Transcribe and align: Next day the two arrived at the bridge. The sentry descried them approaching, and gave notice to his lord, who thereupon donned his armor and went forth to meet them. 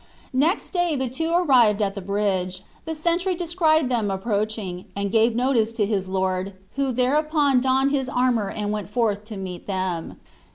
Next 0.33 0.71
day 0.71 0.95
the 0.95 1.07
two 1.09 1.31
arrived 1.31 1.79
at 1.79 1.93
the 1.93 2.01
bridge. 2.01 2.63
The 2.85 2.95
sentry 2.95 3.35
descried 3.35 3.87
them 3.87 4.09
approaching, 4.09 4.85
and 4.95 5.11
gave 5.11 5.35
notice 5.35 5.71
to 5.73 5.85
his 5.85 6.09
lord, 6.09 6.53
who 6.75 6.91
thereupon 6.91 7.61
donned 7.61 7.91
his 7.91 8.09
armor 8.09 8.49
and 8.49 8.71
went 8.71 8.89
forth 8.89 9.25
to 9.25 9.37
meet 9.37 9.67
them. 9.67 10.17